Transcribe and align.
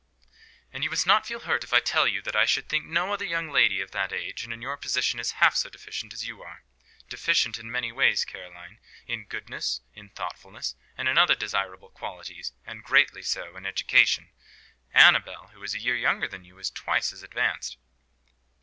"And 0.73 0.83
you 0.83 0.89
must 0.89 1.05
not 1.05 1.27
feel 1.27 1.41
hurt 1.41 1.63
if 1.63 1.73
I 1.73 1.79
tell 1.79 2.07
you 2.07 2.23
that 2.23 2.35
I 2.35 2.43
should 2.47 2.67
think 2.67 2.85
no 2.87 3.13
other 3.13 3.23
young 3.23 3.51
lady 3.51 3.81
of 3.81 3.91
that 3.91 4.11
age 4.11 4.43
and 4.43 4.51
in 4.51 4.59
your 4.59 4.75
position 4.75 5.19
is 5.19 5.33
half 5.33 5.55
so 5.55 5.69
deficient 5.69 6.11
as 6.11 6.25
you 6.25 6.41
are. 6.41 6.63
Deficient 7.07 7.59
in 7.59 7.69
many 7.69 7.91
ways, 7.91 8.25
Caroline: 8.25 8.79
in 9.05 9.25
goodness, 9.25 9.81
in 9.93 10.09
thoughtfulness, 10.09 10.73
and 10.97 11.07
in 11.07 11.19
other 11.19 11.35
desirable 11.35 11.89
qualities; 11.91 12.51
and 12.65 12.83
greatly 12.83 13.21
so 13.21 13.55
in 13.55 13.67
education. 13.67 14.31
Annabel, 14.91 15.49
who 15.53 15.61
is 15.61 15.75
a 15.75 15.79
year 15.79 15.95
younger 15.95 16.27
than 16.27 16.43
you, 16.45 16.57
is 16.57 16.71
twice 16.71 17.13
as 17.13 17.21
advanced." 17.21 17.77